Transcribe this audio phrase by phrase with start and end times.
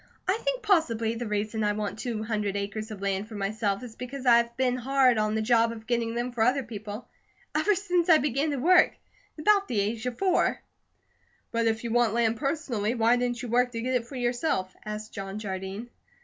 [0.27, 3.95] I think possibly the reason I want two hundred acres of land for myself is
[3.95, 7.07] because I've been hard on the job of getting them for other people
[7.53, 8.93] ever since I began to work,
[9.37, 10.59] at about the age of four."
[11.51, 14.75] "But if you want land personally, why didn't you work to get it for yourself?"
[14.83, 15.91] asked John Jardine.